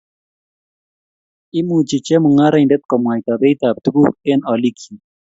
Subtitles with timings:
[1.59, 5.01] Imuchi chemungaraindet komwaita beitab tuguk eng olikyik